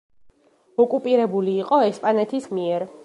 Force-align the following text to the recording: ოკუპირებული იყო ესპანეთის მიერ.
ოკუპირებული 0.83 1.53
იყო 1.65 1.79
ესპანეთის 1.91 2.49
მიერ. 2.59 2.89